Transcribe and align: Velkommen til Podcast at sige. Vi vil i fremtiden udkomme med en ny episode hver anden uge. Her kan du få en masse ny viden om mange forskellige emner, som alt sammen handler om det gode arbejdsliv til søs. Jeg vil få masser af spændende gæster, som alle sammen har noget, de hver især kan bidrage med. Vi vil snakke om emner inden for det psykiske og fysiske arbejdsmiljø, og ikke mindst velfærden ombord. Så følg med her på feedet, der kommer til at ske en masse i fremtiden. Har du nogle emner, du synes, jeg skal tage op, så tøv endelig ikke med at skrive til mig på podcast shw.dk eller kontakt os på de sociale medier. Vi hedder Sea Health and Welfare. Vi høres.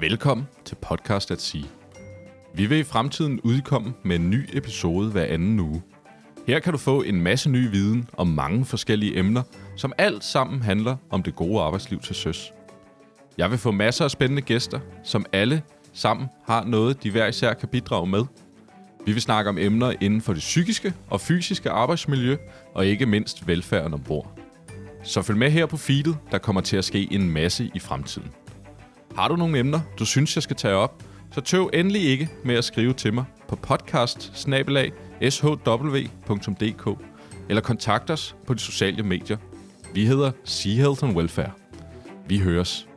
Velkommen 0.00 0.48
til 0.64 0.74
Podcast 0.74 1.30
at 1.30 1.40
sige. 1.40 1.66
Vi 2.54 2.66
vil 2.66 2.78
i 2.78 2.84
fremtiden 2.84 3.40
udkomme 3.40 3.94
med 4.04 4.16
en 4.16 4.30
ny 4.30 4.48
episode 4.52 5.10
hver 5.10 5.24
anden 5.24 5.60
uge. 5.60 5.82
Her 6.46 6.58
kan 6.58 6.72
du 6.72 6.78
få 6.78 7.02
en 7.02 7.20
masse 7.20 7.50
ny 7.50 7.70
viden 7.70 8.08
om 8.12 8.26
mange 8.26 8.64
forskellige 8.64 9.18
emner, 9.18 9.42
som 9.76 9.92
alt 9.98 10.24
sammen 10.24 10.62
handler 10.62 10.96
om 11.10 11.22
det 11.22 11.34
gode 11.36 11.60
arbejdsliv 11.60 12.00
til 12.00 12.14
søs. 12.14 12.52
Jeg 13.38 13.50
vil 13.50 13.58
få 13.58 13.70
masser 13.70 14.04
af 14.04 14.10
spændende 14.10 14.42
gæster, 14.42 14.80
som 15.04 15.26
alle 15.32 15.62
sammen 15.92 16.28
har 16.46 16.64
noget, 16.64 17.02
de 17.02 17.10
hver 17.10 17.26
især 17.26 17.54
kan 17.54 17.68
bidrage 17.68 18.06
med. 18.06 18.24
Vi 19.06 19.12
vil 19.12 19.22
snakke 19.22 19.48
om 19.48 19.58
emner 19.58 19.92
inden 20.00 20.20
for 20.20 20.32
det 20.32 20.40
psykiske 20.40 20.94
og 21.10 21.20
fysiske 21.20 21.70
arbejdsmiljø, 21.70 22.36
og 22.74 22.86
ikke 22.86 23.06
mindst 23.06 23.46
velfærden 23.46 23.94
ombord. 23.94 24.38
Så 25.02 25.22
følg 25.22 25.38
med 25.38 25.50
her 25.50 25.66
på 25.66 25.76
feedet, 25.76 26.16
der 26.30 26.38
kommer 26.38 26.60
til 26.60 26.76
at 26.76 26.84
ske 26.84 27.08
en 27.12 27.30
masse 27.30 27.70
i 27.74 27.78
fremtiden. 27.78 28.30
Har 29.18 29.28
du 29.28 29.36
nogle 29.36 29.58
emner, 29.58 29.80
du 29.98 30.04
synes, 30.04 30.36
jeg 30.36 30.42
skal 30.42 30.56
tage 30.56 30.74
op, 30.74 31.02
så 31.32 31.40
tøv 31.40 31.70
endelig 31.74 32.02
ikke 32.02 32.28
med 32.44 32.54
at 32.54 32.64
skrive 32.64 32.92
til 32.92 33.14
mig 33.14 33.24
på 33.48 33.56
podcast 33.56 34.46
shw.dk 35.30 36.98
eller 37.48 37.60
kontakt 37.60 38.10
os 38.10 38.36
på 38.46 38.54
de 38.54 38.58
sociale 38.58 39.02
medier. 39.02 39.36
Vi 39.94 40.06
hedder 40.06 40.30
Sea 40.44 40.72
Health 40.72 41.04
and 41.04 41.16
Welfare. 41.16 41.50
Vi 42.28 42.38
høres. 42.38 42.88